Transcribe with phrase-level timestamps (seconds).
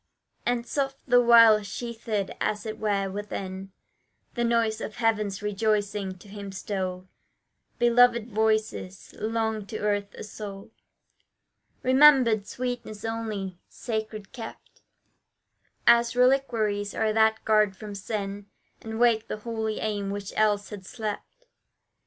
[0.47, 3.71] And soft the while, sheathed, as it were, within
[4.33, 7.07] The noise of heaven's rejoicing, to him stole
[7.77, 10.71] Beloved voices, long to earth a sole
[11.83, 14.81] Remembered sweetness only; sacred kept
[15.85, 18.47] As reliquaries are that guard from sin,
[18.81, 21.45] And wake the holy aim which else had slept.